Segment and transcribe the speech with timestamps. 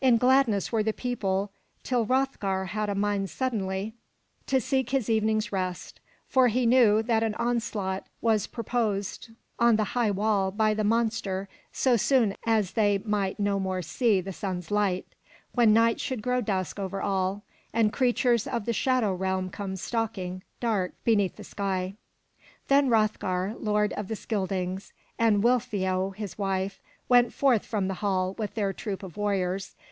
[0.00, 1.50] In gladness were the people
[1.82, 3.94] till Hroth'gar had a mind suddenly
[4.46, 9.74] to seek his evening's rest, for he knew that an onslaught was pur posed on
[9.74, 14.32] the high hall by the monster so soon as they might no more see the
[14.32, 15.04] sun's light,
[15.56, 17.42] when night should grow dusk over all,
[17.72, 21.96] and creatures of the shadow realm come stalking, dark, beneath the sky.
[22.68, 28.34] Then Hroth'gar, lord of the Scyldings, and Weal'theow, his wife, went forth from the hall
[28.38, 29.74] with their troop of warriors.